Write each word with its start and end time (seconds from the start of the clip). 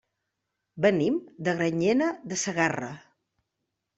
Venim 0.85 1.19
de 1.47 1.53
Granyena 1.59 2.09
de 2.31 2.39
Segarra. 2.47 2.91